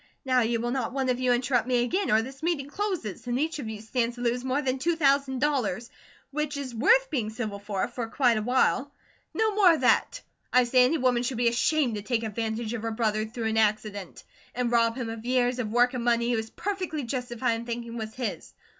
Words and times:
Now 0.25 0.39
you 0.41 0.59
will 0.59 0.71
not 0.71 0.93
one 0.93 1.09
of 1.09 1.19
you 1.19 1.31
interrupt 1.31 1.67
me 1.67 1.83
again, 1.83 2.09
or 2.09 2.23
this 2.23 2.41
meeting 2.41 2.67
closes, 2.67 3.27
and 3.27 3.39
each 3.39 3.59
of 3.59 3.69
you 3.69 3.79
stands 3.81 4.15
to 4.15 4.21
lose 4.23 4.43
more 4.43 4.59
than 4.59 4.79
two 4.79 4.95
thousand 4.95 5.41
dollars, 5.41 5.91
which 6.31 6.57
is 6.57 6.73
worth 6.73 7.11
being 7.11 7.29
civil 7.29 7.59
for, 7.59 7.87
for 7.87 8.07
quite 8.07 8.37
a 8.39 8.41
while. 8.41 8.91
No 9.35 9.53
more 9.53 9.75
of 9.75 9.81
that! 9.81 10.19
I 10.51 10.63
say 10.63 10.85
any 10.85 10.97
woman 10.97 11.21
should 11.21 11.37
be 11.37 11.49
ashamed 11.49 11.93
to 11.97 12.01
take 12.01 12.23
advantage 12.23 12.73
of 12.73 12.81
her 12.81 12.89
brother 12.89 13.25
through 13.27 13.45
an 13.49 13.57
accident; 13.57 14.23
and 14.55 14.71
rob 14.71 14.95
him 14.95 15.07
of 15.07 15.23
years 15.23 15.59
of 15.59 15.71
work 15.71 15.93
and 15.93 16.03
money 16.03 16.29
he 16.29 16.35
was 16.35 16.49
perfectly 16.49 17.03
justified 17.03 17.53
in 17.53 17.65
thinking 17.67 17.95
was 17.95 18.15
his. 18.15 18.55